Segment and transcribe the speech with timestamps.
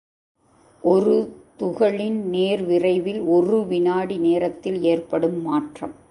[0.83, 1.15] ஒரு
[1.59, 5.93] துகளின் நேர்விரைவில் ஒரு வினாடி நேரத்தில் ஏற்படும் மாற்றம்.